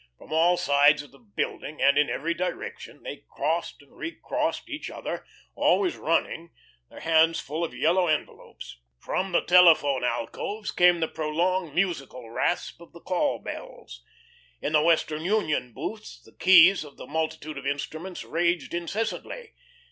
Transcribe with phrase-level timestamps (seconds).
[0.17, 4.89] From all sides of the building, and in every direction they crossed and recrossed each
[4.89, 6.49] other, always running,
[6.89, 8.79] their hands full of yellow envelopes.
[8.97, 14.03] From the telephone alcoves came the prolonged, musical rasp of the call bells.
[14.59, 19.53] In the Western Union booths the keys of the multitude of instruments raged incessantly.